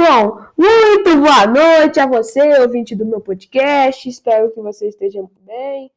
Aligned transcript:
Bom, 0.00 0.46
muito 0.56 1.20
boa 1.20 1.46
noite 1.46 2.00
a 2.00 2.06
você, 2.06 2.58
ouvinte 2.62 2.96
do 2.96 3.04
meu 3.04 3.20
podcast. 3.20 4.08
Espero 4.08 4.50
que 4.50 4.58
você 4.58 4.88
esteja 4.88 5.22
bem, 5.42 5.92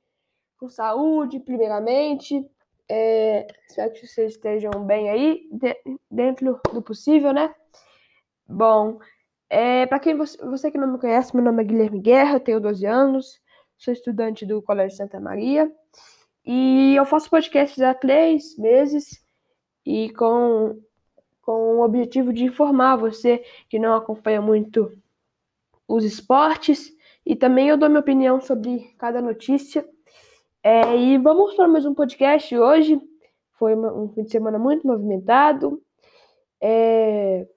com 0.57 0.67
saúde, 0.67 1.39
primeiramente. 1.39 2.45
É, 2.89 3.47
espero 3.65 3.93
que 3.93 4.05
vocês 4.05 4.33
estejam 4.33 4.71
bem 4.85 5.09
aí, 5.09 5.47
de, 5.49 5.73
dentro 6.11 6.59
do 6.73 6.81
possível, 6.81 7.31
né? 7.31 7.55
Bom, 8.45 8.99
é, 9.49 9.85
para 9.85 10.01
quem 10.01 10.17
você, 10.17 10.37
você, 10.47 10.69
que 10.69 10.77
não 10.77 10.91
me 10.91 10.99
conhece, 10.99 11.33
meu 11.33 11.45
nome 11.45 11.63
é 11.63 11.65
Guilherme 11.65 12.01
Guerra, 12.01 12.41
tenho 12.41 12.59
12 12.59 12.85
anos, 12.85 13.41
sou 13.77 13.93
estudante 13.93 14.45
do 14.45 14.61
Colégio 14.61 14.97
Santa 14.97 15.17
Maria 15.17 15.71
e 16.45 16.93
eu 16.93 17.05
faço 17.05 17.29
podcast 17.29 17.81
há 17.81 17.93
três 17.93 18.57
meses 18.57 19.25
e 19.85 20.11
com 20.11 20.77
com 21.73 21.79
o 21.79 21.83
objetivo 21.83 22.31
de 22.31 22.45
informar 22.45 22.95
você 22.95 23.43
que 23.67 23.79
não 23.79 23.95
acompanha 23.95 24.39
muito 24.39 24.91
os 25.87 26.05
esportes 26.05 26.93
e 27.25 27.35
também 27.35 27.69
eu 27.69 27.77
dou 27.77 27.89
minha 27.89 27.99
opinião 27.99 28.39
sobre 28.39 28.93
cada 28.97 29.21
notícia. 29.21 29.87
É, 30.61 30.95
e 30.95 31.17
vamos 31.17 31.55
para 31.55 31.67
mais 31.67 31.83
um 31.83 31.93
podcast 31.93 32.55
hoje. 32.55 33.01
Foi 33.53 33.73
uma, 33.73 33.91
um 33.91 34.07
fim 34.09 34.23
de 34.23 34.31
semana 34.31 34.59
muito 34.59 34.85
movimentado. 34.85 35.81
É, 36.61 37.47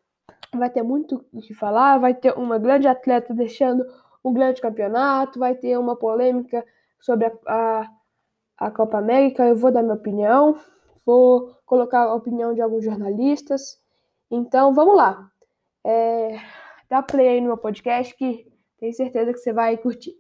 vai 0.55 0.71
ter 0.71 0.83
muito 0.83 1.25
o 1.33 1.41
que 1.41 1.53
falar. 1.53 1.99
Vai 1.99 2.15
ter 2.15 2.33
uma 2.39 2.59
grande 2.59 2.89
atleta 2.89 3.35
deixando 3.35 3.85
um 4.25 4.33
grande 4.33 4.63
campeonato. 4.63 5.39
Vai 5.39 5.55
ter 5.55 5.79
uma 5.79 5.95
polêmica 5.95 6.65
sobre 6.99 7.27
a, 7.27 7.33
a, 7.47 7.91
a 8.67 8.71
Copa 8.71 8.97
América. 8.97 9.47
Eu 9.47 9.57
vou 9.57 9.71
dar 9.71 9.83
minha 9.83 9.95
opinião 9.95 10.57
vou 11.07 11.57
colocar 11.65 12.03
a 12.03 12.15
opinião 12.15 12.53
de 12.53 12.61
alguns 12.61 12.85
jornalistas. 12.85 13.81
Então, 14.31 14.75
vamos 14.75 14.97
lá. 14.97 15.31
É, 15.85 16.41
dá 16.89 17.03
play 17.03 17.29
aí 17.29 17.41
no 17.41 17.49
meu 17.49 17.57
podcast 17.57 18.15
que 18.17 18.47
tenho 18.79 18.93
certeza 18.93 19.33
que 19.33 19.39
você 19.39 19.53
vai 19.53 19.77
curtir. 19.77 20.15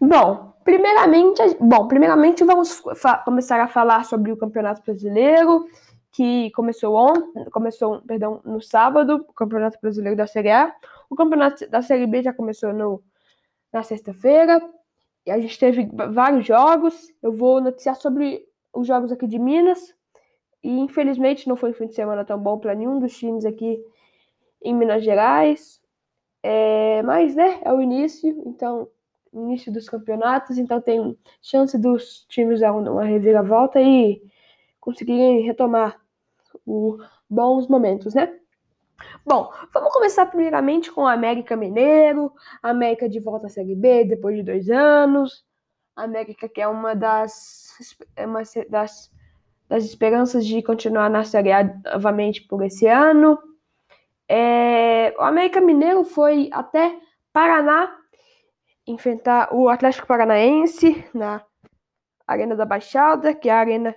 Bom, 0.00 0.52
primeiramente, 0.62 1.42
bom, 1.60 1.88
primeiramente 1.88 2.44
vamos 2.44 2.82
começar 3.24 3.60
a 3.60 3.68
falar 3.68 4.04
sobre 4.04 4.30
o 4.30 4.36
Campeonato 4.36 4.82
Brasileiro, 4.82 5.66
que 6.12 6.50
começou 6.52 6.94
ontem, 6.94 7.44
começou, 7.50 8.00
perdão, 8.02 8.40
no 8.44 8.60
sábado, 8.60 9.24
o 9.28 9.32
Campeonato 9.32 9.78
Brasileiro 9.80 10.16
da 10.16 10.26
Série 10.26 10.50
A. 10.50 10.74
O 11.10 11.16
Campeonato 11.16 11.68
da 11.68 11.82
Série 11.82 12.06
B 12.06 12.22
já 12.22 12.32
começou 12.32 12.72
no, 12.72 13.02
na 13.72 13.82
sexta-feira. 13.82 14.60
E 15.24 15.30
a 15.30 15.38
gente 15.40 15.58
teve 15.58 15.88
vários 16.10 16.46
jogos. 16.46 17.12
Eu 17.22 17.32
vou 17.32 17.60
noticiar 17.60 17.96
sobre 17.96 18.46
os 18.72 18.86
jogos 18.86 19.10
aqui 19.10 19.26
de 19.26 19.38
Minas. 19.38 19.95
E 20.66 20.80
infelizmente 20.80 21.48
não 21.48 21.54
foi 21.54 21.70
um 21.70 21.74
fim 21.74 21.86
de 21.86 21.94
semana 21.94 22.24
tão 22.24 22.36
bom 22.36 22.58
para 22.58 22.74
nenhum 22.74 22.98
dos 22.98 23.16
times 23.16 23.44
aqui 23.44 23.80
em 24.60 24.74
Minas 24.74 25.04
Gerais. 25.04 25.80
É, 26.42 27.02
mas, 27.04 27.36
né, 27.36 27.60
é 27.64 27.72
o 27.72 27.80
início, 27.80 28.42
então, 28.44 28.88
início 29.32 29.72
dos 29.72 29.88
campeonatos, 29.88 30.58
então 30.58 30.80
tem 30.80 31.16
chance 31.40 31.78
dos 31.78 32.26
times 32.28 32.58
dar 32.58 32.72
uma 32.72 33.04
reviravolta 33.04 33.80
e 33.80 34.20
conseguirem 34.80 35.42
retomar 35.42 36.00
os 36.66 37.00
bons 37.30 37.68
momentos, 37.68 38.12
né? 38.14 38.36
Bom, 39.24 39.52
vamos 39.72 39.92
começar 39.92 40.26
primeiramente 40.26 40.90
com 40.90 41.02
o 41.02 41.06
América 41.06 41.54
Mineiro, 41.54 42.32
América 42.60 43.08
de 43.08 43.20
volta 43.20 43.46
à 43.46 43.50
Série 43.50 43.76
B 43.76 44.04
depois 44.04 44.36
de 44.36 44.42
dois 44.42 44.68
anos, 44.68 45.44
América 45.94 46.48
que 46.48 46.60
é 46.60 46.66
uma 46.66 46.94
das, 46.94 47.96
é 48.16 48.26
uma 48.26 48.42
das, 48.68 49.12
das 49.68 49.84
esperanças 49.84 50.46
de 50.46 50.62
continuar 50.62 51.10
na 51.10 51.24
Série 51.24 51.52
A 51.52 51.64
novamente 51.92 52.42
por 52.42 52.62
esse 52.62 52.86
ano. 52.86 53.38
É, 54.28 55.14
o 55.18 55.22
América 55.22 55.60
Mineiro 55.60 56.04
foi 56.04 56.48
até 56.52 56.98
Paraná 57.32 57.96
enfrentar 58.86 59.52
o 59.52 59.68
Atlético 59.68 60.06
Paranaense 60.06 61.04
na 61.12 61.44
Arena 62.26 62.54
da 62.54 62.64
Baixada, 62.64 63.34
que 63.34 63.48
é 63.48 63.52
a 63.52 63.58
arena, 63.58 63.94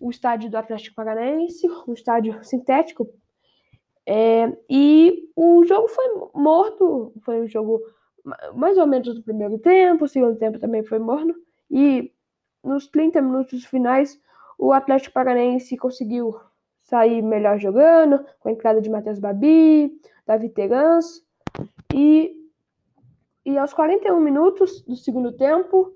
o 0.00 0.10
estádio 0.10 0.50
do 0.50 0.56
Atlético 0.56 0.96
Paranaense, 0.96 1.66
um 1.86 1.92
estádio 1.92 2.42
sintético 2.44 3.08
é, 4.10 4.50
e 4.70 5.28
o 5.36 5.62
jogo 5.66 5.86
foi 5.86 6.06
morto, 6.34 7.12
foi 7.20 7.42
um 7.42 7.46
jogo 7.46 7.78
mais 8.54 8.78
ou 8.78 8.86
menos 8.86 9.14
no 9.14 9.22
primeiro 9.22 9.58
tempo, 9.58 10.06
o 10.06 10.08
segundo 10.08 10.38
tempo 10.38 10.58
também 10.58 10.82
foi 10.82 10.98
morno, 10.98 11.34
e 11.70 12.10
nos 12.64 12.86
30 12.86 13.20
minutos 13.20 13.66
finais 13.66 14.18
o 14.58 14.72
Atlético 14.72 15.14
Paranaense 15.14 15.76
conseguiu 15.76 16.34
sair 16.82 17.22
melhor 17.22 17.58
jogando, 17.58 18.24
com 18.40 18.48
a 18.48 18.52
entrada 18.52 18.80
de 18.80 18.90
Matheus 18.90 19.20
Babi, 19.20 19.92
Davi 20.26 20.48
Terans, 20.48 21.22
e, 21.94 22.34
e 23.44 23.56
aos 23.56 23.72
41 23.72 24.18
minutos 24.20 24.82
do 24.82 24.96
segundo 24.96 25.32
tempo, 25.32 25.94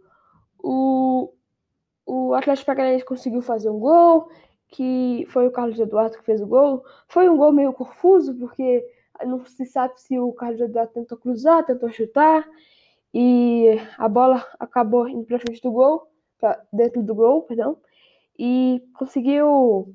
o, 0.59 1.33
o 2.07 2.35
Atlético 2.35 2.67
Paranaense 2.67 3.05
conseguiu 3.05 3.43
fazer 3.43 3.69
um 3.69 3.81
gol, 3.81 4.29
que 4.69 5.27
foi 5.29 5.47
o 5.47 5.51
Carlos 5.51 5.79
Eduardo 5.79 6.17
que 6.17 6.25
fez 6.25 6.41
o 6.41 6.47
gol. 6.47 6.85
Foi 7.07 7.29
um 7.29 7.37
gol 7.37 7.53
meio 7.53 7.73
confuso, 7.73 8.35
porque 8.35 8.83
não 9.25 9.45
se 9.45 9.67
sabe 9.67 10.01
se 10.01 10.19
o 10.19 10.33
Carlos 10.33 10.61
Eduardo 10.61 10.93
tentou 10.93 11.19
cruzar, 11.19 11.65
tentou 11.65 11.91
chutar, 11.91 12.49
e 13.13 13.79
a 13.99 14.09
bola 14.09 14.47
acabou 14.59 15.09
indo 15.09 15.27
para 15.27 15.39
frente 15.39 15.61
do 15.61 15.71
gol, 15.71 16.09
pra 16.39 16.63
dentro 16.73 17.03
do 17.03 17.15
gol, 17.15 17.43
perdão, 17.43 17.77
e 18.39 18.83
conseguiu 18.95 19.95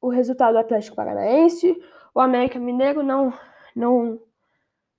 o 0.00 0.08
resultado 0.08 0.52
do 0.52 0.58
Atlético 0.58 0.96
Paranaense. 0.96 1.76
O 2.14 2.20
América 2.20 2.58
Mineiro 2.58 3.02
não, 3.02 3.32
não, 3.74 4.20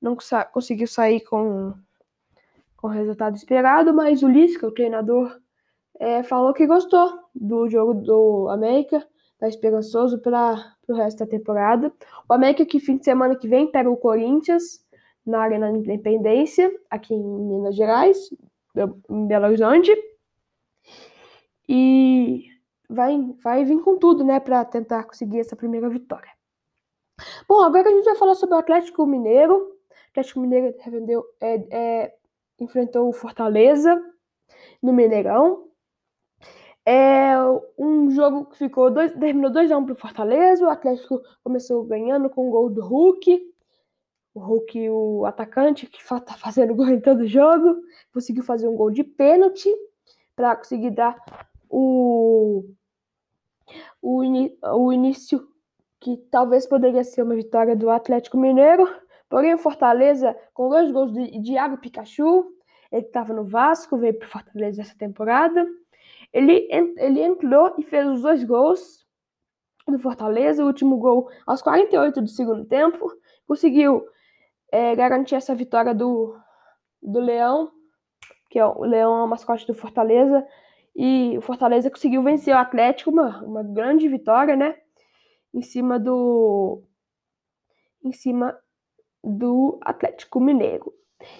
não 0.02 0.18
conseguiu 0.52 0.88
sair 0.88 1.22
com, 1.22 1.74
com 2.76 2.88
o 2.88 2.92
resultado 2.92 3.36
esperado, 3.36 3.94
mas 3.94 4.24
o 4.24 4.28
Lisca, 4.28 4.68
o 4.68 4.72
treinador 4.72 5.40
é, 6.00 6.24
falou 6.24 6.54
que 6.54 6.68
gostou 6.68 7.20
do 7.34 7.70
jogo 7.70 7.94
do 7.94 8.50
América, 8.50 9.06
tá 9.38 9.48
esperançoso 9.48 10.20
para 10.20 10.76
o 10.88 10.94
resto 10.94 11.20
da 11.20 11.28
temporada. 11.28 11.94
O 12.30 12.34
América 12.34 12.66
que 12.66 12.80
fim 12.80 12.98
de 12.98 13.06
semana 13.06 13.36
que 13.36 13.48
vem 13.48 13.72
pega 13.72 13.90
o 13.90 13.98
Corinthians 13.98 14.84
na 15.26 15.40
Arena 15.40 15.70
Independência, 15.70 16.72
aqui 16.90 17.14
em 17.14 17.24
Minas 17.24 17.76
Gerais, 17.76 18.30
em 19.10 19.28
Belo 19.28 19.46
Horizonte. 19.46 19.92
E 21.68 22.46
vai, 22.90 23.18
vai 23.44 23.66
vir 23.66 23.82
com 23.82 23.98
tudo, 23.98 24.24
né, 24.24 24.40
para 24.40 24.64
tentar 24.66 25.04
conseguir 25.04 25.40
essa 25.40 25.56
primeira 25.56 25.90
vitória. 25.90 26.32
Bom, 27.48 27.62
agora 27.62 27.90
a 27.90 27.92
gente 27.92 28.06
vai 28.06 28.16
falar 28.16 28.36
sobre 28.36 28.56
o 28.56 28.60
Atlético 28.60 29.06
Mineiro. 29.06 29.56
O 29.56 30.10
Atlético 30.12 30.40
Mineiro 30.40 30.76
é, 31.40 31.56
é, 31.72 32.16
enfrentou 32.60 33.08
o 33.08 33.14
Fortaleza 33.14 34.02
no 34.82 34.94
Mineirão. 34.94 35.66
É 36.86 37.34
um 37.80 38.12
jogo 38.12 38.46
que 38.46 38.58
ficou 38.58 38.92
dois, 38.92 39.12
terminou 39.14 39.50
2x1 39.50 39.78
um 39.78 39.86
pro 39.86 39.96
Fortaleza. 39.96 40.66
O 40.66 40.70
Atlético 40.70 41.22
começou 41.44 41.84
ganhando 41.84 42.30
com 42.30 42.48
o 42.48 42.52
gol 42.52 42.70
do 42.70 42.86
Hulk. 42.86 43.54
O 44.36 44.40
Hulk, 44.40 44.90
o 44.90 45.26
atacante, 45.26 45.88
que 45.88 46.06
tá 46.08 46.36
fazendo 46.38 46.76
gol 46.76 46.90
em 46.90 47.00
todo 47.00 47.26
jogo, 47.26 47.82
conseguiu 48.14 48.44
fazer 48.44 48.68
um 48.68 48.76
gol 48.76 48.92
de 48.92 49.04
pênalti 49.04 49.70
para 50.36 50.56
conseguir 50.58 50.92
dar 50.92 51.16
o, 51.70 52.64
o, 54.02 54.22
o 54.64 54.94
início 54.94 55.48
que 56.00 56.18
talvez 56.30 56.68
poderia 56.68 57.04
ser 57.04 57.24
uma 57.24 57.36
vitória 57.36 57.76
do 57.76 57.90
Atlético 57.90 58.38
Mineiro. 58.38 58.88
Porém, 59.28 59.54
o 59.54 59.58
Fortaleza, 59.58 60.36
com 60.54 60.70
dois 60.70 60.92
gols 60.92 61.12
de 61.12 61.42
Thiago 61.42 61.78
Pikachu, 61.78 62.46
ele 62.92 63.06
estava 63.06 63.34
no 63.34 63.44
Vasco, 63.44 63.98
veio 63.98 64.18
para 64.18 64.28
Fortaleza 64.28 64.82
essa 64.82 64.96
temporada. 64.98 65.66
Ele, 66.32 66.68
ele 66.98 67.22
entrou 67.22 67.74
e 67.78 67.84
fez 67.84 68.08
os 68.08 68.22
dois 68.22 68.44
gols 68.44 69.06
do 69.88 70.00
Fortaleza, 70.00 70.64
o 70.64 70.68
último 70.68 70.98
gol 70.98 71.30
aos 71.46 71.62
48 71.62 72.22
do 72.22 72.28
segundo 72.28 72.66
tempo. 72.66 73.12
Conseguiu 73.48 74.06
é, 74.72 74.96
garantir 74.96 75.36
essa 75.36 75.56
vitória 75.56 75.94
do, 75.94 76.38
do 77.02 77.20
Leão, 77.20 77.72
que 78.50 78.60
é 78.60 78.66
o 78.66 78.84
Leão 78.84 79.22
é 79.22 79.24
o 79.24 79.28
mascote 79.28 79.66
do 79.66 79.74
Fortaleza. 79.74 80.46
E 80.96 81.38
o 81.38 81.42
Fortaleza 81.42 81.90
conseguiu 81.90 82.24
vencer 82.24 82.56
o 82.56 82.60
Atlético, 82.60 83.12
uma, 83.12 83.44
uma 83.44 83.64
grande 83.64 84.08
vitória, 84.08 84.56
né? 84.56 84.76
Em 85.54 85.62
cima 85.62 86.00
do. 86.00 86.84
Em 88.04 88.12
cima 88.12 88.58
do 89.24 89.80
Atlético 89.82 90.40
Mineiro. 90.40 90.94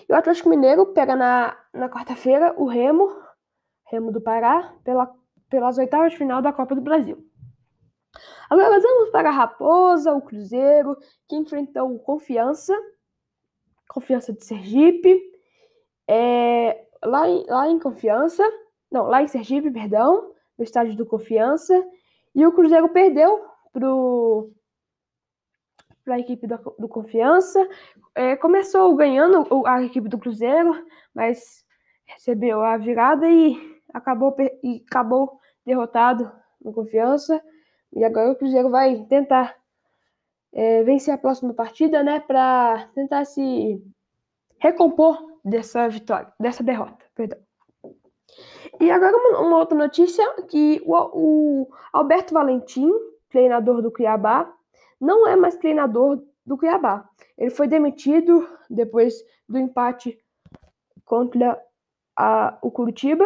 E 0.10 0.12
o 0.12 0.16
Atlético 0.16 0.50
Mineiro 0.50 0.88
pega 0.88 1.16
na, 1.16 1.58
na 1.74 1.90
quarta-feira 1.90 2.54
o 2.58 2.66
Remo 2.66 3.26
Remo 3.88 4.12
do 4.12 4.20
Pará, 4.20 4.74
pela, 4.84 5.14
pelas 5.50 5.78
oitavas 5.78 6.12
de 6.12 6.18
final 6.18 6.42
da 6.42 6.52
Copa 6.52 6.76
do 6.76 6.82
Brasil. 6.82 7.24
Agora 8.50 8.80
vamos 8.80 9.10
para 9.10 9.30
a 9.30 9.32
Raposa, 9.32 10.14
o 10.14 10.22
Cruzeiro, 10.22 10.98
que 11.28 11.36
enfrentou 11.36 11.94
o 11.94 12.00
Confiança, 12.00 12.76
Confiança 13.88 14.34
de 14.34 14.44
Sergipe, 14.44 15.22
é, 16.08 16.88
lá, 17.04 17.28
em, 17.30 17.46
lá 17.48 17.70
em 17.70 17.80
Confiança, 17.80 18.44
não, 18.96 19.08
lá 19.08 19.22
em 19.22 19.28
Sergipe, 19.28 19.70
perdão, 19.70 20.32
no 20.58 20.64
estádio 20.64 20.96
do 20.96 21.06
Confiança, 21.06 21.86
e 22.34 22.46
o 22.46 22.54
Cruzeiro 22.54 22.90
perdeu 22.90 23.46
pro 23.74 24.52
para 26.04 26.16
a 26.16 26.20
equipe 26.20 26.46
do, 26.46 26.58
do 26.78 26.88
Confiança. 26.88 27.68
É, 28.14 28.36
começou 28.36 28.96
ganhando 28.96 29.66
a 29.66 29.82
equipe 29.84 30.08
do 30.08 30.20
Cruzeiro, 30.20 30.86
mas 31.14 31.66
recebeu 32.06 32.62
a 32.62 32.78
virada 32.78 33.28
e 33.28 33.58
acabou, 33.92 34.36
e 34.64 34.84
acabou 34.88 35.40
derrotado 35.66 36.32
no 36.64 36.72
Confiança. 36.72 37.42
E 37.92 38.04
agora 38.04 38.32
o 38.32 38.36
Cruzeiro 38.36 38.70
vai 38.70 39.04
tentar 39.10 39.56
é, 40.54 40.84
vencer 40.84 41.14
a 41.14 41.18
próxima 41.18 41.54
partida, 41.54 42.04
né, 42.04 42.20
para 42.20 42.88
tentar 42.94 43.26
se 43.26 43.84
recompor 44.60 45.18
dessa 45.44 45.90
vitória, 45.90 46.32
dessa 46.40 46.64
derrota, 46.64 47.04
perdão. 47.16 47.40
E 48.80 48.92
agora 48.92 49.16
uma, 49.16 49.40
uma 49.42 49.58
outra 49.58 49.78
notícia 49.78 50.26
que 50.48 50.82
o, 50.86 50.94
o, 50.94 51.68
Alberto 51.94 52.34
Valentim, 52.34 52.92
treinador 53.30 53.82
do 53.82 53.92
Cuiabá, 53.92 54.52
não 55.00 55.28
é 55.28 55.36
mais 55.36 55.56
treinador 55.56 56.22
do 56.46 56.58
Cuiabá. 56.58 57.08
Ele 57.38 57.50
foi 57.50 57.68
demitido 57.68 58.48
depois 58.70 59.16
do 59.48 59.58
empate 59.58 60.18
contra 61.04 61.62
a, 62.18 62.58
o 62.62 62.72
Curitiba. 62.72 63.26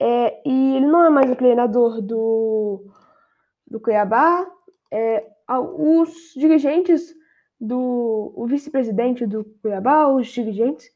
É, 0.00 0.42
e 0.48 0.76
ele 0.76 0.86
não 0.86 1.04
é 1.04 1.10
mais 1.10 1.30
o 1.30 1.36
treinador 1.36 2.00
do, 2.00 2.84
do 3.66 3.80
Cuiabá. 3.80 4.46
É, 4.92 5.26
os 5.48 6.32
dirigentes 6.36 7.14
do 7.60 8.32
o 8.36 8.46
vice-presidente 8.46 9.26
do 9.26 9.44
Cuiabá, 9.62 10.08
os 10.08 10.26
dirigentes 10.28 10.90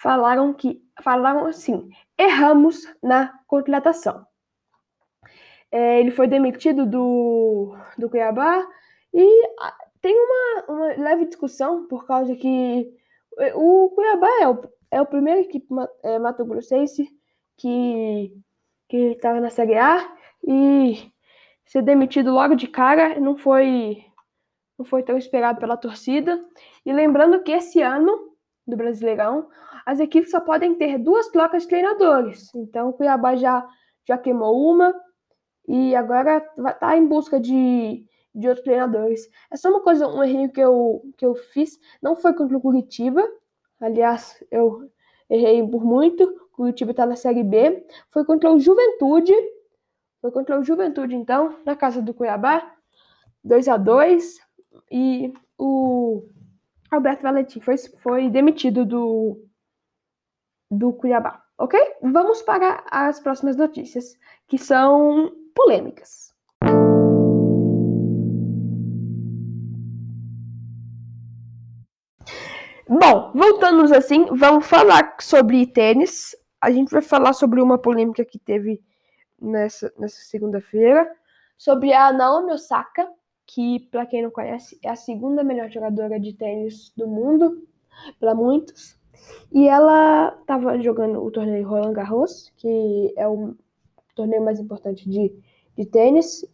falaram 0.00 0.52
que 0.52 0.82
falaram 1.02 1.46
assim: 1.46 1.88
erramos 2.22 2.86
na 3.02 3.32
contratação. 3.46 4.26
É, 5.70 6.00
ele 6.00 6.10
foi 6.10 6.26
demitido 6.26 6.84
do, 6.86 7.74
do 7.96 8.10
Cuiabá 8.10 8.66
e 9.12 9.46
ah, 9.58 9.74
tem 10.00 10.14
uma, 10.14 10.64
uma 10.68 10.86
leve 11.02 11.26
discussão 11.26 11.86
por 11.86 12.06
causa 12.06 12.34
que 12.36 12.92
o 13.54 13.90
Cuiabá 13.94 14.28
é 14.42 14.48
o, 14.48 14.70
é 14.90 15.00
o 15.00 15.06
primeiro 15.06 15.40
equipe 15.40 15.66
é, 16.02 16.18
Mato 16.18 16.44
Grossense 16.44 17.08
que 17.56 18.32
que 18.88 19.12
estava 19.12 19.40
na 19.40 19.48
Série 19.48 19.76
A 19.76 20.06
e 20.46 21.10
ser 21.64 21.80
demitido 21.80 22.30
logo 22.30 22.54
de 22.54 22.68
cara 22.68 23.18
não 23.18 23.38
foi 23.38 24.04
não 24.78 24.84
foi 24.84 25.02
tão 25.02 25.16
esperado 25.16 25.60
pela 25.60 25.76
torcida. 25.76 26.44
E 26.84 26.92
lembrando 26.92 27.42
que 27.42 27.52
esse 27.52 27.80
ano 27.80 28.36
do 28.66 28.76
Brasileirão, 28.76 29.48
as 29.84 30.00
equipes 30.00 30.30
só 30.30 30.40
podem 30.40 30.74
ter 30.74 30.98
duas 30.98 31.28
trocas 31.28 31.62
de 31.62 31.68
treinadores. 31.68 32.54
Então 32.54 32.90
o 32.90 32.92
Cuiabá 32.92 33.36
já, 33.36 33.66
já 34.06 34.16
queimou 34.18 34.70
uma 34.70 34.94
e 35.66 35.94
agora 35.94 36.44
está 36.66 36.96
em 36.96 37.06
busca 37.06 37.38
de, 37.40 38.04
de 38.34 38.48
outros 38.48 38.64
treinadores. 38.64 39.28
É 39.50 39.56
só 39.56 39.70
uma 39.70 39.80
coisa, 39.80 40.06
um 40.08 40.22
errinho 40.22 40.50
que 40.50 40.60
eu, 40.60 41.02
que 41.16 41.24
eu 41.24 41.34
fiz, 41.34 41.78
não 42.02 42.16
foi 42.16 42.32
contra 42.34 42.56
o 42.56 42.60
Curitiba, 42.60 43.22
aliás, 43.80 44.42
eu 44.50 44.90
errei 45.28 45.66
por 45.66 45.84
muito, 45.84 46.24
o 46.24 46.56
Curitiba 46.56 46.90
está 46.90 47.06
na 47.06 47.16
Série 47.16 47.42
B, 47.42 47.86
foi 48.10 48.24
contra 48.24 48.52
o 48.52 48.58
Juventude, 48.58 49.34
foi 50.20 50.30
contra 50.30 50.58
o 50.58 50.64
Juventude, 50.64 51.14
então, 51.14 51.56
na 51.64 51.74
casa 51.74 52.00
do 52.00 52.14
Cuiabá, 52.14 52.74
2 53.42 53.68
a 53.68 53.76
2 53.76 54.40
e 54.90 55.32
o 55.58 56.22
Alberto 56.90 57.22
Valentim 57.22 57.60
foi, 57.60 57.76
foi 57.78 58.28
demitido 58.28 58.84
do, 58.84 59.42
do 60.72 60.90
Cuiabá, 60.94 61.44
ok? 61.58 61.78
Vamos 62.02 62.40
para 62.40 62.82
as 62.90 63.20
próximas 63.20 63.56
notícias, 63.56 64.16
que 64.48 64.56
são 64.56 65.30
polêmicas. 65.54 66.32
Bom, 72.88 73.32
voltando 73.34 73.94
assim, 73.94 74.24
vamos 74.34 74.66
falar 74.66 75.16
sobre 75.20 75.66
tênis. 75.66 76.34
A 76.60 76.70
gente 76.70 76.90
vai 76.90 77.02
falar 77.02 77.34
sobre 77.34 77.60
uma 77.60 77.76
polêmica 77.78 78.24
que 78.24 78.38
teve 78.38 78.82
nessa, 79.40 79.92
nessa 79.98 80.22
segunda-feira, 80.22 81.10
sobre 81.58 81.92
a 81.92 82.12
Naomi 82.12 82.52
Osaka, 82.52 83.06
que, 83.46 83.80
para 83.90 84.06
quem 84.06 84.22
não 84.22 84.30
conhece, 84.30 84.78
é 84.82 84.88
a 84.88 84.96
segunda 84.96 85.44
melhor 85.44 85.70
jogadora 85.70 86.18
de 86.18 86.32
tênis 86.32 86.92
do 86.96 87.06
mundo, 87.06 87.66
para 88.18 88.34
muitos. 88.34 89.01
E 89.52 89.68
ela 89.68 90.36
estava 90.40 90.80
jogando 90.80 91.22
o 91.22 91.30
torneio 91.30 91.68
Roland 91.68 91.92
Garros, 91.92 92.50
que 92.56 93.12
é 93.16 93.28
o 93.28 93.54
torneio 94.14 94.44
mais 94.44 94.58
importante 94.58 95.08
de, 95.08 95.32
de 95.76 95.86
tênis 95.86 96.44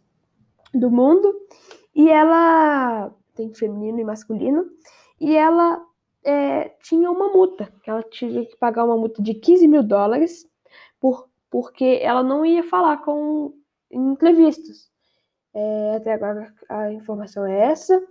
do 0.73 0.91
mundo. 0.91 1.33
E 1.95 2.09
ela 2.09 3.13
tem 3.35 3.53
feminino 3.53 3.99
e 3.99 4.03
masculino. 4.03 4.65
E 5.19 5.35
ela 5.35 5.81
é, 6.23 6.69
tinha 6.83 7.09
uma 7.09 7.29
multa, 7.29 7.71
que 7.83 7.89
ela 7.89 8.03
tinha 8.03 8.45
que 8.45 8.57
pagar 8.57 8.85
uma 8.85 8.97
multa 8.97 9.21
de 9.21 9.33
15 9.33 9.67
mil 9.67 9.83
dólares, 9.83 10.45
por, 10.99 11.29
porque 11.49 11.99
ela 12.01 12.23
não 12.23 12.45
ia 12.45 12.63
falar 12.63 12.97
com 12.97 13.53
em 13.91 14.11
entrevistas. 14.11 14.89
É, 15.53 15.95
até 15.95 16.13
agora 16.13 16.53
a 16.69 16.91
informação 16.91 17.45
é 17.45 17.71
essa. 17.71 18.01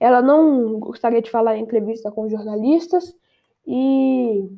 Ela 0.00 0.22
não 0.22 0.78
gostaria 0.80 1.20
de 1.20 1.30
falar 1.30 1.56
em 1.56 1.62
entrevista 1.62 2.10
com 2.10 2.28
jornalistas 2.28 3.14
e 3.66 4.48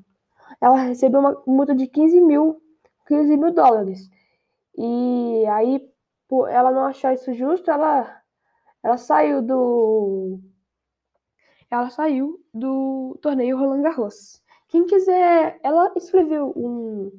ela 0.61 0.77
recebeu 0.77 1.21
uma 1.21 1.43
multa 1.47 1.75
de 1.75 1.87
15 1.87 2.21
mil, 2.21 2.61
15 3.07 3.37
mil 3.37 3.53
dólares. 3.53 4.11
E 4.77 5.45
aí, 5.49 5.81
por 6.29 6.49
ela 6.49 6.71
não 6.71 6.85
achar 6.85 7.15
isso 7.15 7.33
justo, 7.35 7.71
ela, 7.71 8.23
ela 8.83 8.97
saiu 8.97 9.43
do. 9.43 10.39
Ela 11.71 11.91
saiu 11.91 12.41
do 12.53 13.19
torneio 13.23 13.59
Roland 13.59 13.83
Garros. 13.83 14.43
Quem 14.69 14.87
quiser, 14.87 15.59
ela 15.63 15.93
escreveu 15.97 16.53
um, 16.57 17.11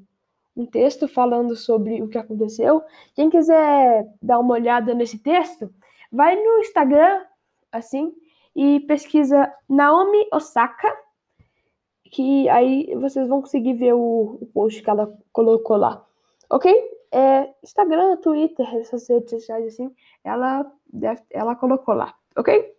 um 0.56 0.66
texto 0.66 1.08
falando 1.08 1.56
sobre 1.56 2.02
o 2.02 2.08
que 2.08 2.18
aconteceu. 2.18 2.84
Quem 3.16 3.30
quiser 3.30 4.08
dar 4.22 4.40
uma 4.40 4.54
olhada 4.54 4.94
nesse 4.94 5.20
texto, 5.20 5.74
vai 6.12 6.36
no 6.36 6.60
Instagram, 6.60 7.26
assim, 7.72 8.14
e 8.56 8.80
pesquisa 8.82 9.52
Naomi 9.68 10.28
Osaka, 10.34 10.96
que 12.12 12.50
aí 12.50 12.94
vocês 12.96 13.28
vão 13.28 13.42
conseguir 13.42 13.74
ver 13.74 13.94
o, 13.94 14.38
o 14.42 14.46
post 14.54 14.82
que 14.82 14.90
ela 14.90 15.14
colocou 15.32 15.78
lá, 15.78 16.06
ok? 16.50 16.74
É, 17.12 17.50
Instagram, 17.64 18.18
Twitter, 18.18 18.68
essas 18.76 19.08
redes 19.10 19.30
sociais 19.32 19.66
assim, 19.68 19.94
ela, 20.24 20.72
ela 21.32 21.56
colocou 21.56 21.96
lá, 21.96 22.14
ok? 22.36 22.76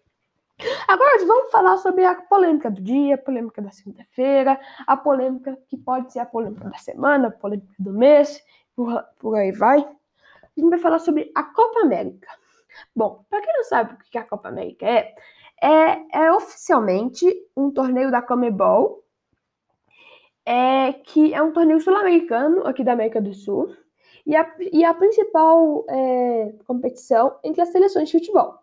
Agora 0.87 1.25
vamos 1.27 1.51
falar 1.51 1.77
sobre 1.79 2.05
a 2.05 2.15
polêmica 2.15 2.71
do 2.71 2.83
dia, 2.83 3.15
a 3.15 3.19
polêmica 3.19 3.63
da 3.63 3.71
segunda-feira, 3.71 4.61
a 4.87 4.97
polêmica 4.97 5.59
que 5.69 5.77
pode 5.77 6.13
ser 6.13 6.21
a 6.21 6.27
polêmica 6.27 6.69
da 6.69 6.77
semana, 6.77 7.29
a 7.29 7.31
polêmica 7.31 7.73
do 7.79 7.93
mês, 7.93 8.45
por, 8.77 9.03
por 9.19 9.37
aí 9.37 9.53
vai. 9.53 9.79
A 9.79 10.61
gente 10.61 10.69
vai 10.69 10.79
falar 10.79 10.99
sobre 10.99 11.31
a 11.35 11.43
Copa 11.43 11.81
América. 11.81 12.29
Bom, 12.95 13.25
para 13.29 13.41
quem 13.41 13.53
não 13.55 13.65
sabe 13.65 13.95
o 13.95 13.99
que 14.11 14.19
a 14.19 14.25
Copa 14.25 14.49
América 14.49 14.87
é, 14.87 15.15
é, 15.63 16.25
é 16.25 16.33
oficialmente 16.33 17.27
um 17.57 17.71
torneio 17.71 18.11
da 18.11 18.23
Comebol, 18.23 19.05
é, 20.51 20.93
que 20.93 21.33
é 21.33 21.41
um 21.41 21.53
torneio 21.53 21.81
sul-americano 21.81 22.67
aqui 22.67 22.83
da 22.83 22.95
América 22.95 23.21
do 23.21 23.33
Sul, 23.33 23.73
e 24.27 24.35
a, 24.35 24.53
e 24.73 24.85
a 24.85 24.93
principal 24.93 25.85
é, 25.89 26.53
competição 26.67 27.39
entre 27.45 27.61
as 27.61 27.69
seleções 27.69 28.09
de 28.09 28.19
futebol. 28.19 28.59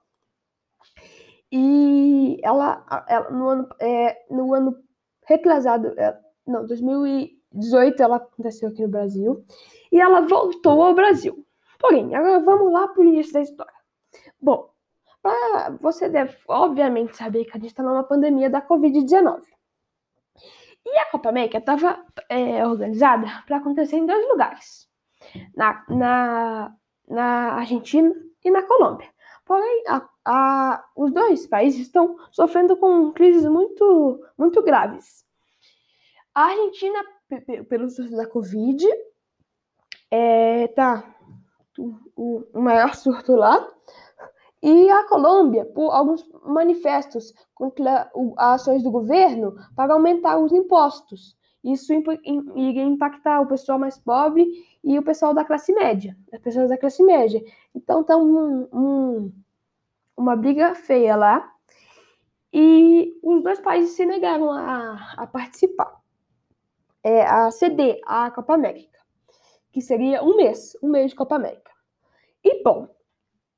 E 1.50 2.42
ela, 2.44 2.86
ela 3.08 3.30
no, 3.32 3.48
ano, 3.48 3.70
é, 3.80 4.26
no 4.30 4.54
ano 4.54 4.76
retrasado, 5.26 5.98
é, 5.98 6.20
não, 6.46 6.66
2018 6.66 8.04
ela 8.04 8.18
aconteceu 8.18 8.68
aqui 8.68 8.82
no 8.82 8.90
Brasil 8.90 9.46
e 9.90 10.02
ela 10.02 10.20
voltou 10.20 10.82
ao 10.82 10.94
Brasil. 10.94 11.46
Porém, 11.80 12.14
agora 12.14 12.40
vamos 12.42 12.74
lá 12.74 12.90
para 12.90 13.02
o 13.02 13.06
início 13.06 13.32
da 13.32 13.42
história. 13.42 13.74
Bom, 14.42 14.70
pra, 15.22 15.78
você 15.80 16.10
deve 16.10 16.36
obviamente 16.50 17.16
saber 17.16 17.46
que 17.46 17.52
a 17.52 17.60
gente 17.62 17.68
está 17.68 17.82
numa 17.82 18.04
pandemia 18.04 18.50
da 18.50 18.62
Covid-19. 18.62 19.42
E 20.90 21.00
a 21.00 21.06
Copa 21.12 21.30
América 21.30 21.58
estava 21.58 22.02
é, 22.30 22.66
organizada 22.66 23.28
para 23.46 23.58
acontecer 23.58 23.98
em 23.98 24.06
dois 24.06 24.26
lugares: 24.30 24.88
na, 25.54 25.84
na, 25.90 26.76
na 27.10 27.54
Argentina 27.56 28.16
e 28.44 28.50
na 28.50 28.64
Colômbia. 28.64 29.10
Porém, 29.46 29.84
a, 29.88 30.10
a, 30.26 30.86
os 30.96 31.12
dois 31.12 31.46
países 31.46 31.82
estão 31.82 32.16
sofrendo 32.32 32.78
com 32.78 33.12
crises 33.12 33.46
muito, 33.46 34.22
muito 34.38 34.64
graves. 34.64 35.26
A 36.34 36.46
Argentina, 36.46 37.04
pelo 37.68 37.90
surto 37.90 38.16
da 38.16 38.28
Covid, 38.28 38.86
é, 40.10 40.68
tá 40.70 41.04
o, 41.78 42.46
o 42.54 42.62
maior 42.62 42.96
surto 42.96 43.36
lá, 43.36 43.68
e 44.62 44.90
a 44.90 45.04
Colômbia, 45.08 45.66
por 45.66 45.92
alguns 45.92 46.28
manifestos 46.44 47.34
contra 47.54 48.12
as 48.38 48.62
ações 48.62 48.84
do 48.84 48.92
governo 48.92 49.56
para 49.76 49.94
aumentar 49.94 50.40
os 50.40 50.52
impostos. 50.52 51.38
Isso 51.64 51.94
iria 51.94 52.84
impactar 52.84 53.42
o 53.42 53.48
pessoal 53.48 53.78
mais 53.78 53.98
pobre 54.00 54.48
e 54.84 54.98
o 54.98 55.04
pessoal 55.04 55.34
da 55.34 55.44
classe 55.46 55.74
média, 55.74 56.18
as 56.34 56.40
pessoas 56.40 56.70
da 56.70 56.78
classe 56.78 57.04
média. 57.04 57.44
Então 57.76 58.04
tá 58.04 58.16
um, 58.16 58.68
um, 58.74 59.34
uma 60.16 60.36
briga 60.36 60.74
feia 60.74 61.16
lá. 61.16 61.54
e 62.54 63.20
os 63.22 63.44
dois 63.44 63.60
países 63.60 63.96
se 63.96 64.06
negaram 64.06 64.52
a, 64.52 65.14
a 65.18 65.28
participar, 65.28 66.02
é, 67.04 67.24
a 67.26 67.52
ceder 67.52 68.00
à 68.06 68.32
Copa 68.32 68.54
América, 68.54 69.00
que 69.72 69.82
seria 69.82 70.24
um 70.24 70.36
mês, 70.38 70.76
um 70.82 70.90
mês 70.90 71.12
de 71.12 71.16
Copa 71.16 71.36
América. 71.36 71.72
E 72.44 72.64
bom, 72.64 72.88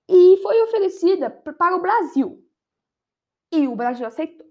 e 0.09 0.37
foi 0.41 0.61
oferecida 0.63 1.29
para 1.29 1.75
o 1.75 1.81
Brasil, 1.81 2.43
e 3.51 3.67
o 3.67 3.75
Brasil 3.75 4.05
aceitou. 4.05 4.47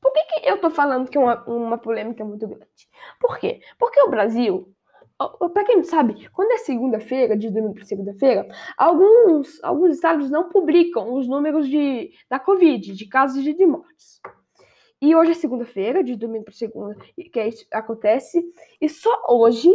Por 0.00 0.12
que, 0.12 0.22
que 0.24 0.48
eu 0.48 0.54
estou 0.56 0.70
falando 0.70 1.10
que 1.10 1.18
é 1.18 1.20
uma, 1.20 1.44
uma 1.44 1.78
polêmica 1.78 2.24
muito 2.24 2.46
grande? 2.46 2.88
Por 3.20 3.38
quê? 3.38 3.60
Porque 3.78 4.00
o 4.00 4.08
Brasil 4.08 4.74
para 5.52 5.64
quem 5.64 5.76
não 5.78 5.84
sabe, 5.84 6.28
quando 6.30 6.52
é 6.52 6.58
segunda-feira, 6.58 7.36
de 7.36 7.50
domingo 7.50 7.74
para 7.74 7.84
segunda-feira, 7.84 8.46
alguns, 8.76 9.62
alguns 9.64 9.96
estados 9.96 10.30
não 10.30 10.48
publicam 10.48 11.12
os 11.14 11.26
números 11.26 11.68
de, 11.68 12.12
da 12.30 12.38
Covid, 12.38 12.92
de 12.92 13.06
casos 13.06 13.42
de 13.42 13.66
mortes. 13.66 14.20
E 15.02 15.16
hoje 15.16 15.32
é 15.32 15.34
segunda-feira, 15.34 16.04
de 16.04 16.14
domingo 16.14 16.44
para 16.44 16.54
segunda, 16.54 16.96
que 17.32 17.40
é 17.40 17.48
isso 17.48 17.66
acontece, 17.72 18.44
e 18.80 18.88
só 18.88 19.24
hoje, 19.28 19.72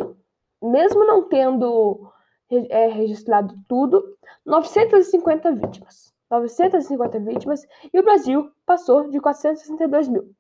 mesmo 0.61 1.05
não 1.05 1.27
tendo 1.27 2.09
é, 2.49 2.87
registrado 2.87 3.55
tudo, 3.67 4.17
950 4.45 5.51
vítimas. 5.53 6.13
950 6.29 7.19
vítimas, 7.19 7.67
e 7.93 7.99
o 7.99 8.03
Brasil 8.03 8.51
passou 8.65 9.07
de 9.09 9.19
462 9.19 10.07
mil. 10.07 10.33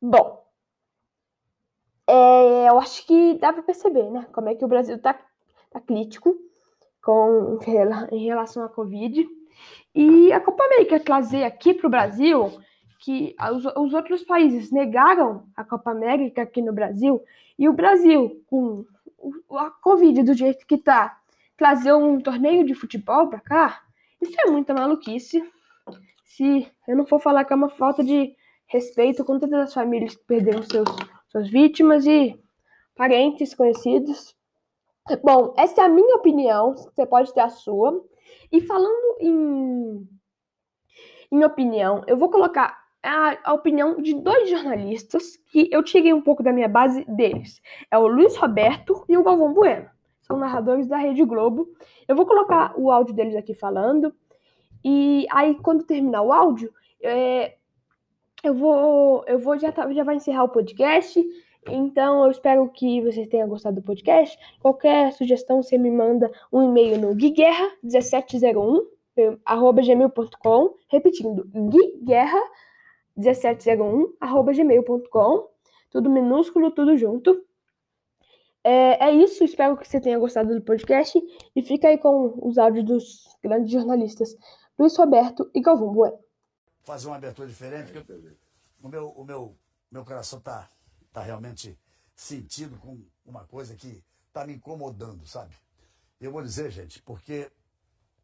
Bom, 0.00 0.44
é, 2.06 2.68
eu 2.68 2.78
acho 2.78 3.04
que 3.04 3.34
dá 3.34 3.52
para 3.52 3.62
perceber, 3.62 4.10
né? 4.10 4.26
Como 4.32 4.48
é 4.48 4.54
que 4.54 4.64
o 4.64 4.68
Brasil 4.68 4.94
está 4.94 5.18
tá 5.70 5.80
crítico 5.80 6.36
com, 7.02 7.58
em 8.12 8.24
relação 8.24 8.64
à 8.64 8.68
Covid. 8.68 9.26
E 9.94 10.32
a 10.32 10.40
Copa 10.40 10.64
América 10.64 11.00
trazer 11.00 11.44
aqui 11.44 11.74
para 11.74 11.86
o 11.86 11.90
Brasil 11.90 12.60
que 13.00 13.34
os, 13.52 13.64
os, 13.64 13.94
outros 13.94 14.22
países 14.24 14.70
negaram 14.70 15.44
a 15.56 15.64
Copa 15.64 15.90
América 15.90 16.42
aqui 16.42 16.60
no 16.60 16.72
Brasil 16.72 17.22
e 17.58 17.68
o 17.68 17.72
Brasil, 17.72 18.42
com 18.48 18.84
a 19.52 19.70
Covid 19.70 20.22
do 20.22 20.34
jeito 20.34 20.66
que 20.66 20.76
está, 20.76 21.18
trazer 21.56 21.92
um 21.92 22.20
torneio 22.20 22.64
de 22.64 22.74
futebol 22.74 23.28
para 23.28 23.40
cá, 23.40 23.82
isso 24.20 24.34
é 24.40 24.50
muita 24.50 24.74
maluquice. 24.74 25.42
Se 26.24 26.70
eu 26.86 26.96
não 26.96 27.06
for 27.06 27.20
falar 27.20 27.44
que 27.44 27.52
é 27.52 27.56
uma 27.56 27.68
falta 27.68 28.04
de 28.04 28.34
respeito 28.66 29.24
com 29.24 29.38
todas 29.38 29.60
as 29.60 29.74
famílias 29.74 30.14
que 30.14 30.24
perderam 30.24 30.62
seus 30.62 30.88
suas 31.28 31.48
vítimas 31.48 32.06
e 32.06 32.38
parentes 32.94 33.54
conhecidos. 33.54 34.36
Bom, 35.22 35.54
essa 35.56 35.82
é 35.82 35.84
a 35.84 35.88
minha 35.88 36.16
opinião, 36.16 36.74
você 36.74 37.06
pode 37.06 37.32
ter 37.32 37.40
a 37.40 37.48
sua. 37.48 38.04
E 38.50 38.60
falando 38.60 39.16
em, 39.20 40.08
em 41.32 41.44
opinião, 41.44 42.02
eu 42.06 42.16
vou 42.16 42.30
colocar 42.30 42.87
a, 43.02 43.50
a, 43.50 43.52
opinião 43.54 44.00
de 44.00 44.14
dois 44.14 44.50
jornalistas 44.50 45.36
que 45.50 45.68
eu 45.70 45.82
tirei 45.82 46.12
um 46.12 46.20
pouco 46.20 46.42
da 46.42 46.52
minha 46.52 46.68
base 46.68 47.04
deles. 47.04 47.62
É 47.90 47.98
o 47.98 48.06
Luiz 48.06 48.36
Roberto 48.36 49.04
e 49.08 49.16
o 49.16 49.22
Galvão 49.22 49.52
Bueno. 49.52 49.88
São 50.22 50.36
narradores 50.36 50.86
da 50.86 50.98
Rede 50.98 51.24
Globo. 51.24 51.68
Eu 52.06 52.14
vou 52.14 52.26
colocar 52.26 52.74
o 52.76 52.90
áudio 52.90 53.14
deles 53.14 53.34
aqui 53.34 53.54
falando. 53.54 54.14
E 54.84 55.26
aí, 55.30 55.54
quando 55.56 55.84
terminar 55.84 56.22
o 56.22 56.32
áudio, 56.32 56.72
é, 57.02 57.54
eu 58.44 58.54
vou, 58.54 59.24
eu 59.26 59.38
vou 59.38 59.58
já, 59.58 59.72
tá, 59.72 59.90
já 59.92 60.04
vai 60.04 60.16
encerrar 60.16 60.44
o 60.44 60.50
podcast. 60.50 61.24
Então, 61.66 62.24
eu 62.24 62.30
espero 62.30 62.68
que 62.68 63.00
vocês 63.00 63.26
tenham 63.28 63.48
gostado 63.48 63.76
do 63.76 63.82
podcast. 63.82 64.38
Qualquer 64.60 65.12
sugestão, 65.12 65.62
você 65.62 65.78
me 65.78 65.90
manda 65.90 66.30
um 66.52 66.62
e-mail 66.62 67.00
no 67.00 67.14
guiguerra1701 67.14 68.86
arroba 69.44 69.82
gmail.com 69.82 70.74
repetindo, 70.88 71.50
guiguerra1701 73.18 74.14
arroba 74.20 74.52
gmail.com 74.52 75.48
tudo 75.90 76.10
minúsculo, 76.10 76.70
tudo 76.70 76.96
junto. 76.96 77.44
É, 78.62 79.06
é 79.08 79.14
isso, 79.14 79.42
espero 79.42 79.76
que 79.76 79.88
você 79.88 80.00
tenha 80.00 80.18
gostado 80.18 80.54
do 80.54 80.60
podcast 80.60 81.18
e 81.56 81.62
fica 81.62 81.88
aí 81.88 81.96
com 81.96 82.38
os 82.42 82.58
áudios 82.58 82.84
dos 82.84 83.36
grandes 83.42 83.70
jornalistas 83.70 84.36
Luiz 84.78 84.96
Roberto 84.96 85.50
e 85.54 85.60
Galvão 85.60 85.92
Bueno 85.92 86.18
fazer 86.88 87.06
uma 87.06 87.16
abertura 87.16 87.46
diferente, 87.46 87.92
porque 87.92 88.34
o 88.82 88.88
meu, 88.88 89.10
o 89.10 89.22
meu, 89.22 89.58
meu 89.90 90.06
coração 90.06 90.38
está 90.38 90.66
tá 91.12 91.20
realmente 91.20 91.78
sentido 92.16 92.78
com 92.78 93.04
uma 93.26 93.44
coisa 93.44 93.76
que 93.76 94.02
está 94.26 94.46
me 94.46 94.54
incomodando, 94.54 95.26
sabe? 95.26 95.54
Eu 96.18 96.32
vou 96.32 96.42
dizer, 96.42 96.70
gente, 96.70 97.02
porque 97.02 97.52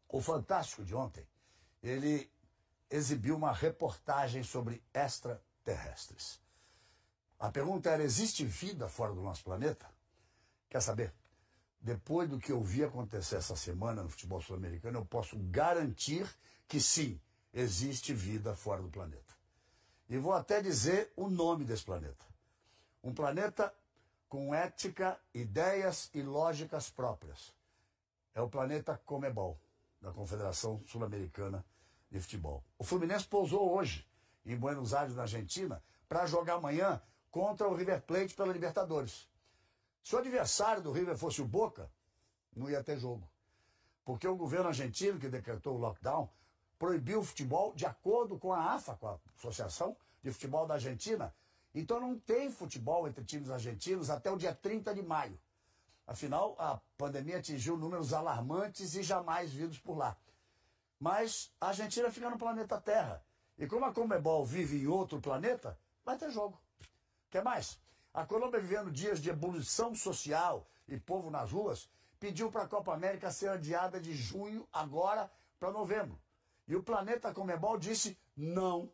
o 0.09 0.19
Fantástico 0.19 0.83
de 0.83 0.95
ontem, 0.95 1.27
ele 1.83 2.27
exibiu 2.89 3.35
uma 3.35 3.51
reportagem 3.51 4.43
sobre 4.43 4.81
extraterrestres. 4.93 6.39
A 7.39 7.51
pergunta 7.51 7.89
era: 7.89 8.03
existe 8.03 8.45
vida 8.45 8.87
fora 8.87 9.13
do 9.13 9.21
nosso 9.21 9.43
planeta? 9.43 9.89
Quer 10.69 10.81
saber? 10.81 11.13
Depois 11.79 12.27
do 12.29 12.39
que 12.39 12.51
eu 12.51 12.61
vi 12.63 12.83
acontecer 12.83 13.35
essa 13.35 13.55
semana 13.55 14.01
no 14.01 14.09
futebol 14.09 14.41
sul-americano, 14.41 14.99
eu 14.99 15.05
posso 15.05 15.37
garantir 15.37 16.27
que 16.67 16.81
sim, 16.81 17.21
existe 17.53 18.13
vida 18.13 18.55
fora 18.55 18.81
do 18.81 18.89
planeta. 18.89 19.35
E 20.09 20.17
vou 20.17 20.33
até 20.33 20.61
dizer 20.61 21.11
o 21.15 21.29
nome 21.29 21.63
desse 21.63 21.83
planeta. 21.83 22.25
Um 23.03 23.13
planeta 23.13 23.73
com 24.27 24.53
ética, 24.53 25.19
ideias 25.33 26.09
e 26.13 26.21
lógicas 26.21 26.89
próprias. 26.89 27.53
É 28.33 28.41
o 28.41 28.49
planeta 28.49 28.99
Comebol, 29.05 29.59
da 30.01 30.11
Confederação 30.11 30.83
Sul-Americana 30.87 31.63
de 32.15 32.21
Futebol. 32.21 32.63
O 32.77 32.83
Fluminense 32.83 33.27
pousou 33.27 33.75
hoje 33.75 34.07
em 34.45 34.55
Buenos 34.55 34.93
Aires, 34.93 35.15
na 35.15 35.23
Argentina, 35.23 35.83
para 36.07 36.25
jogar 36.25 36.55
amanhã 36.55 37.01
contra 37.29 37.67
o 37.67 37.75
River 37.75 38.01
Plate 38.01 38.33
pela 38.33 38.53
Libertadores. 38.53 39.27
Se 40.01 40.15
o 40.15 40.19
adversário 40.19 40.81
do 40.81 40.91
River 40.91 41.17
fosse 41.17 41.41
o 41.41 41.45
Boca, 41.45 41.91
não 42.55 42.69
ia 42.69 42.83
ter 42.83 42.97
jogo. 42.97 43.27
Porque 44.05 44.27
o 44.27 44.35
governo 44.35 44.67
argentino, 44.67 45.19
que 45.19 45.27
decretou 45.27 45.75
o 45.75 45.79
lockdown, 45.79 46.29
proibiu 46.79 47.19
o 47.19 47.23
futebol 47.23 47.73
de 47.73 47.85
acordo 47.85 48.37
com 48.37 48.53
a 48.53 48.73
AFA, 48.75 48.95
com 48.95 49.07
a 49.07 49.19
Associação 49.37 49.97
de 50.23 50.31
Futebol 50.31 50.65
da 50.65 50.75
Argentina. 50.75 51.33
Então 51.73 51.99
não 51.99 52.17
tem 52.17 52.49
futebol 52.49 53.07
entre 53.07 53.25
times 53.25 53.49
argentinos 53.49 54.09
até 54.09 54.31
o 54.31 54.37
dia 54.37 54.53
30 54.55 54.93
de 54.93 55.01
maio. 55.01 55.37
Afinal, 56.07 56.55
a 56.59 56.79
pandemia 56.97 57.39
atingiu 57.39 57.75
números 57.75 58.13
alarmantes 58.13 58.95
e 58.95 59.01
jamais 59.01 59.51
vidos 59.51 59.79
por 59.79 59.97
lá. 59.97 60.15
Mas 61.05 61.53
a 61.61 61.67
Argentina 61.67 62.09
fica 62.09 62.31
no 62.31 62.35
planeta 62.35 62.81
Terra. 62.81 63.23
E 63.59 63.67
como 63.67 63.85
a 63.85 63.93
Comebol 63.93 64.43
vive 64.43 64.81
em 64.81 64.87
outro 64.87 65.21
planeta, 65.21 65.77
vai 66.03 66.17
ter 66.17 66.31
jogo. 66.31 66.59
Quer 67.29 67.43
mais? 67.43 67.79
A 68.11 68.25
Colômbia 68.25 68.59
vivendo 68.59 68.89
dias 68.91 69.21
de 69.21 69.29
ebulição 69.29 69.93
social 69.93 70.67
e 70.87 70.97
povo 70.97 71.29
nas 71.29 71.51
ruas, 71.51 71.87
pediu 72.19 72.51
para 72.51 72.63
a 72.63 72.67
Copa 72.67 72.91
América 72.91 73.29
ser 73.29 73.49
adiada 73.49 73.99
de 73.99 74.15
junho 74.15 74.67
agora 74.73 75.29
para 75.59 75.69
novembro. 75.69 76.19
E 76.67 76.75
o 76.75 76.81
planeta 76.81 77.31
Comebol 77.31 77.77
disse 77.77 78.17
não. 78.35 78.91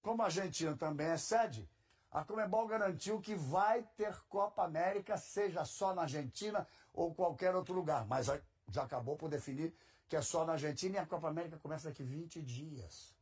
Como 0.00 0.22
a 0.22 0.26
Argentina 0.26 0.74
também 0.78 1.08
é 1.08 1.18
sede, 1.18 1.68
a 2.10 2.24
Comebol 2.24 2.66
garantiu 2.66 3.20
que 3.20 3.34
vai 3.34 3.82
ter 3.98 4.18
Copa 4.30 4.64
América, 4.64 5.18
seja 5.18 5.62
só 5.66 5.94
na 5.94 6.02
Argentina 6.02 6.66
ou 6.90 7.14
qualquer 7.14 7.54
outro 7.54 7.74
lugar. 7.74 8.06
Mas 8.06 8.28
já 8.70 8.82
acabou 8.82 9.14
por 9.14 9.28
definir 9.28 9.76
que 10.08 10.16
é 10.16 10.22
só 10.22 10.44
na 10.44 10.54
Argentina 10.54 10.96
e 10.96 10.98
a 10.98 11.06
Copa 11.06 11.28
América 11.28 11.58
começa 11.58 11.88
daqui 11.88 12.02
20 12.02 12.42
dias. 12.42 13.14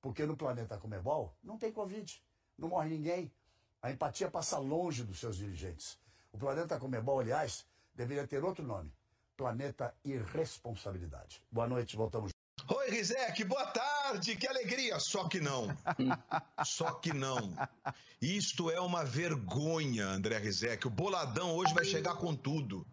Porque 0.00 0.24
no 0.24 0.36
planeta 0.36 0.78
Comebol 0.78 1.34
não 1.42 1.58
tem 1.58 1.72
Covid, 1.72 2.22
não 2.58 2.68
morre 2.68 2.90
ninguém. 2.90 3.32
A 3.80 3.90
empatia 3.90 4.30
passa 4.30 4.58
longe 4.58 5.02
dos 5.02 5.18
seus 5.18 5.36
dirigentes. 5.36 5.98
O 6.32 6.38
planeta 6.38 6.78
Comebol, 6.78 7.20
aliás, 7.20 7.66
deveria 7.94 8.26
ter 8.26 8.44
outro 8.44 8.64
nome: 8.64 8.92
Planeta 9.36 9.94
Irresponsabilidade. 10.04 11.42
Boa 11.50 11.66
noite, 11.66 11.96
voltamos. 11.96 12.32
Oi, 12.68 12.90
Rizek, 12.90 13.44
boa 13.44 13.66
tarde, 13.66 14.36
que 14.36 14.46
alegria. 14.46 14.98
Só 15.00 15.28
que 15.28 15.40
não. 15.40 15.66
Só 16.64 16.92
que 16.94 17.12
não. 17.12 17.52
Isto 18.20 18.70
é 18.70 18.80
uma 18.80 19.04
vergonha, 19.04 20.06
André 20.06 20.38
Rizek. 20.38 20.86
O 20.86 20.90
Boladão 20.90 21.56
hoje 21.56 21.74
vai 21.74 21.84
chegar 21.84 22.14
com 22.14 22.34
tudo. 22.36 22.86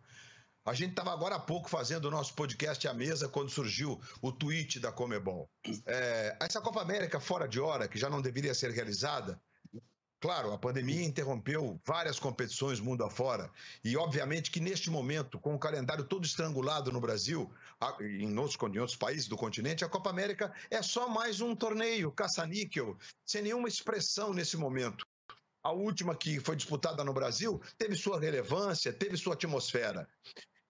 A 0.66 0.74
gente 0.74 0.92
estava 0.92 1.12
agora 1.12 1.36
há 1.36 1.39
pouco 1.39 1.70
fazendo 1.70 2.06
o 2.06 2.12
nosso 2.12 2.34
podcast 2.34 2.88
à 2.88 2.94
mesa 2.94 3.28
quando 3.28 3.50
surgiu 3.50 4.00
o 4.22 4.32
tweet 4.32 4.80
da 4.80 4.92
Comebol. 4.92 5.50
É, 5.86 6.38
essa 6.39 6.62
Copa 6.62 6.82
América 6.82 7.20
fora 7.20 7.48
de 7.48 7.60
hora, 7.60 7.88
que 7.88 7.98
já 7.98 8.10
não 8.10 8.22
deveria 8.22 8.54
ser 8.54 8.72
realizada, 8.72 9.39
Claro, 10.22 10.51
a 10.51 10.58
pandemia 10.58 11.06
interrompeu 11.06 11.80
várias 11.86 12.20
competições 12.20 12.82
mundo 12.82 13.06
afora 13.06 13.50
e, 13.82 13.96
obviamente, 13.96 14.51
que 14.51 14.60
neste 14.60 14.89
momento, 14.89 15.39
com 15.39 15.56
o 15.56 15.60
calendário 15.60 16.04
todo 16.04 16.25
estrangulado 16.25 16.92
no 16.92 17.00
Brasil 17.00 17.50
e 18.01 18.25
em 18.25 18.38
outros, 18.38 18.58
em 18.62 18.80
outros 18.80 18.98
países 18.98 19.30
do 19.30 19.38
continente, 19.38 19.86
a 19.86 19.89
Copa 19.89 20.10
América 20.10 20.54
é 20.70 20.82
só 20.82 21.08
mais 21.08 21.39
um 21.39 21.56
torneio 21.56 22.12
caça-níquel, 22.12 22.98
sem 23.25 23.44
nenhuma 23.44 23.70
expressão 23.70 24.34
nesse 24.34 24.58
momento. 24.58 25.08
A 25.63 25.72
última 25.72 26.16
que 26.16 26.39
foi 26.39 26.56
disputada 26.56 27.04
no 27.04 27.13
Brasil 27.13 27.62
teve 27.78 27.96
sua 27.96 28.20
relevância, 28.20 28.94
teve 28.94 29.18
sua 29.18 29.34
atmosfera. 29.34 30.08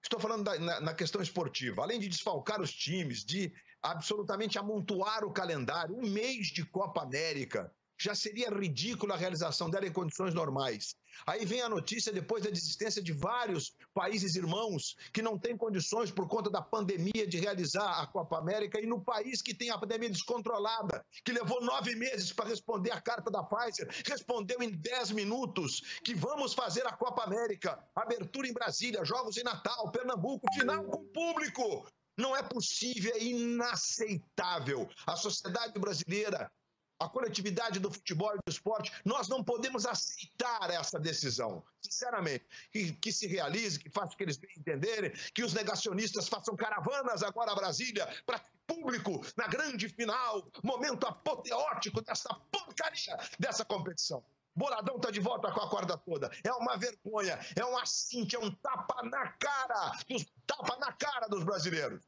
Estou 0.01 0.19
falando 0.19 0.43
da, 0.43 0.57
na, 0.57 0.79
na, 0.79 0.93
questão 0.93 1.21
esportiva. 1.21 1.83
Além 1.83 1.99
de 1.99 2.07
desfalcar 2.07 2.61
os 2.61 2.73
times, 2.73 3.23
de 3.23 3.53
absolutamente 3.81 4.57
amontoar 4.57 5.23
o 5.23 5.31
calendário, 5.31 5.95
um 5.95 6.09
mês 6.09 6.47
de 6.47 6.65
Copa 6.65 7.03
América. 7.03 7.71
Já 7.99 8.15
seria 8.15 8.49
ridícula 8.49 9.15
a 9.15 9.17
realização 9.17 9.69
dela 9.69 9.85
em 9.85 9.91
condições 9.91 10.33
normais. 10.33 10.95
Aí 11.25 11.45
vem 11.45 11.61
a 11.61 11.69
notícia 11.69 12.13
depois 12.13 12.43
da 12.43 12.49
desistência 12.49 13.01
de 13.01 13.11
vários 13.11 13.73
países 13.93 14.35
irmãos 14.35 14.95
que 15.13 15.21
não 15.21 15.37
têm 15.37 15.57
condições 15.57 16.11
por 16.11 16.27
conta 16.27 16.49
da 16.49 16.61
pandemia 16.61 17.27
de 17.27 17.37
realizar 17.37 18.01
a 18.01 18.07
Copa 18.07 18.37
América 18.37 18.79
e 18.79 18.85
no 18.85 19.03
país 19.03 19.41
que 19.41 19.53
tem 19.53 19.69
a 19.69 19.77
pandemia 19.77 20.09
descontrolada, 20.09 21.05
que 21.25 21.33
levou 21.33 21.61
nove 21.61 21.95
meses 21.95 22.31
para 22.31 22.49
responder 22.49 22.91
a 22.91 23.01
carta 23.01 23.29
da 23.29 23.43
Pfizer, 23.43 23.89
respondeu 24.05 24.61
em 24.61 24.71
dez 24.71 25.11
minutos 25.11 25.81
que 26.03 26.15
vamos 26.15 26.53
fazer 26.53 26.85
a 26.87 26.93
Copa 26.93 27.23
América, 27.23 27.77
abertura 27.95 28.47
em 28.47 28.53
Brasília, 28.53 29.03
jogos 29.03 29.37
em 29.37 29.43
Natal, 29.43 29.91
Pernambuco, 29.91 30.47
final 30.53 30.83
com 30.85 31.03
público. 31.11 31.85
Não 32.17 32.35
é 32.35 32.43
possível, 32.43 33.13
é 33.15 33.23
inaceitável. 33.23 34.89
A 35.07 35.15
sociedade 35.15 35.79
brasileira, 35.79 36.51
a 36.99 37.07
coletividade 37.07 37.79
do 37.79 37.91
futebol 37.91 38.33
e 38.33 38.37
do 38.45 38.51
esporte, 38.51 38.91
nós 39.05 39.27
não 39.27 39.43
podemos 39.43 39.85
aceitar 39.85 40.69
essa 40.69 40.99
decisão, 40.99 41.63
sinceramente. 41.81 42.45
Que, 42.71 42.91
que 42.93 43.11
se 43.11 43.25
realize, 43.25 43.79
que 43.79 43.89
faça 43.89 44.13
o 44.13 44.17
que 44.17 44.23
eles 44.23 44.37
bem 44.37 44.51
entenderem, 44.57 45.11
que 45.33 45.43
os 45.43 45.53
negacionistas 45.53 46.27
façam 46.27 46.55
caravanas 46.55 47.23
agora 47.23 47.51
a 47.51 47.55
Brasília 47.55 48.07
para 48.25 48.41
público 48.67 49.25
na 49.35 49.47
grande 49.47 49.89
final, 49.89 50.47
momento 50.63 51.07
apoteótico 51.07 52.01
dessa 52.01 52.29
porcaria 52.51 53.17
dessa 53.39 53.65
competição. 53.65 54.23
Boladão 54.55 54.97
está 54.97 55.09
de 55.11 55.19
volta 55.19 55.51
com 55.51 55.61
a 55.61 55.69
corda 55.69 55.97
toda. 55.97 56.29
É 56.43 56.51
uma 56.51 56.75
vergonha, 56.75 57.39
é 57.55 57.65
um 57.65 57.77
assinte, 57.77 58.35
é 58.35 58.39
um 58.39 58.53
tapa 58.55 59.03
na 59.03 59.29
cara, 59.33 59.91
dos, 60.07 60.25
tapa 60.45 60.77
na 60.77 60.91
cara 60.91 61.27
dos 61.27 61.43
brasileiros. 61.43 62.03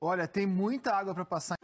Olha, 0.00 0.26
tem 0.26 0.46
muita 0.46 0.94
água 0.94 1.14
para 1.14 1.24
passar. 1.24 1.56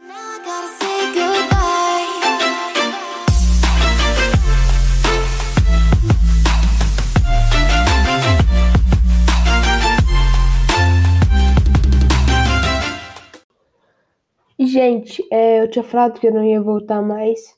Gente, 14.61 15.25
é, 15.31 15.61
eu 15.61 15.69
tinha 15.69 15.83
falado 15.83 16.19
que 16.19 16.27
eu 16.27 16.33
não 16.33 16.43
ia 16.43 16.61
voltar 16.61 17.01
mais, 17.01 17.57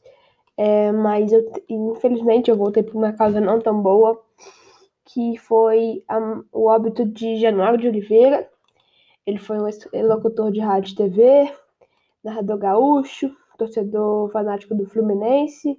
é, 0.55 0.91
mas 0.91 1.31
eu, 1.33 1.51
infelizmente 1.67 2.51
eu 2.51 2.55
voltei 2.55 2.83
para 2.83 2.95
uma 2.95 3.11
causa 3.11 3.41
não 3.41 3.59
tão 3.59 3.81
boa, 3.81 4.23
que 5.05 5.35
foi 5.39 6.03
a, 6.07 6.19
o 6.51 6.67
óbito 6.67 7.03
de 7.03 7.37
Januário 7.37 7.79
de 7.79 7.87
Oliveira. 7.87 8.47
Ele 9.25 9.39
foi 9.39 9.57
um 9.57 10.07
locutor 10.07 10.51
de 10.51 10.59
rádio 10.59 10.93
e 10.93 10.95
TV, 10.95 11.51
narrador 12.23 12.59
gaúcho, 12.59 13.35
torcedor 13.57 14.29
fanático 14.31 14.75
do 14.75 14.85
Fluminense, 14.85 15.75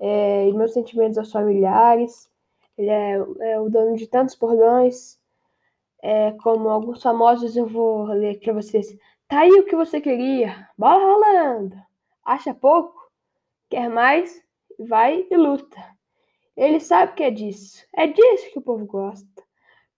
é, 0.00 0.48
e 0.48 0.54
meus 0.54 0.72
sentimentos 0.72 1.18
aos 1.18 1.30
familiares. 1.30 2.30
Ele 2.78 2.88
é, 2.88 3.16
é 3.40 3.60
o 3.60 3.68
dono 3.68 3.94
de 3.94 4.06
tantos 4.06 4.34
bordões, 4.34 5.18
é, 6.02 6.32
como 6.42 6.70
alguns 6.70 7.02
famosos, 7.02 7.56
eu 7.56 7.66
vou 7.66 8.04
ler 8.06 8.30
aqui 8.30 8.44
para 8.44 8.54
vocês. 8.54 8.96
Tá 9.28 9.40
aí 9.40 9.50
o 9.50 9.64
que 9.64 9.74
você 9.74 10.00
queria, 10.00 10.68
bola 10.78 11.04
rolando. 11.04 11.76
Acha 12.24 12.54
pouco? 12.54 12.94
Quer 13.68 13.88
mais? 13.90 14.40
Vai 14.78 15.26
e 15.28 15.36
luta. 15.36 15.76
Ele 16.56 16.78
sabe 16.78 17.14
que 17.14 17.24
é 17.24 17.30
disso. 17.30 17.84
É 17.96 18.06
disso 18.06 18.52
que 18.52 18.58
o 18.60 18.62
povo 18.62 18.86
gosta. 18.86 19.26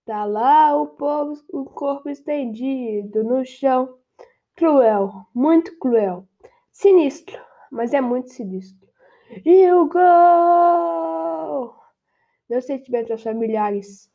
Tá 0.06 0.24
lá 0.24 0.74
o 0.74 0.86
povo, 0.86 1.34
o 1.52 1.66
corpo 1.66 2.08
estendido 2.08 3.22
no 3.22 3.44
chão. 3.44 3.98
Cruel, 4.56 5.12
muito 5.34 5.78
cruel. 5.78 6.26
Sinistro, 6.72 7.38
mas 7.70 7.92
é 7.92 8.00
muito 8.00 8.30
sinistro. 8.30 8.88
E 9.44 9.70
o 9.70 9.86
gol! 9.90 11.74
Meus 12.48 12.64
sentimentos 12.64 13.10
aos 13.10 13.22
familiares 13.22 14.10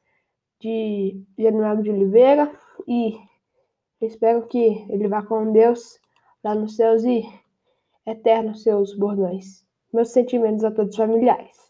de 0.59 1.23
Januário 1.37 1.83
de 1.83 1.91
Oliveira 1.91 2.51
e 2.87 3.15
espero 4.05 4.47
que 4.47 4.85
ele 4.89 5.07
vá 5.07 5.23
com 5.23 5.51
Deus 5.51 5.99
lá 6.43 6.53
nos 6.55 6.75
céus 6.75 7.03
e 7.03 7.23
eternos 8.05 8.63
seus 8.63 8.93
bordões. 8.97 9.65
Meus 9.93 10.09
sentimentos 10.09 10.63
a 10.63 10.71
todos 10.71 10.91
os 10.91 10.97
familiares. 10.97 11.62